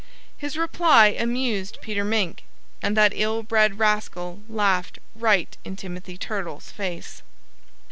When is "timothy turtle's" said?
5.75-6.71